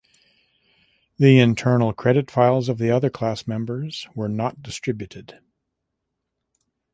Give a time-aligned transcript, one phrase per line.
[1.19, 5.37] The internal credit files of the other class members were not distributed.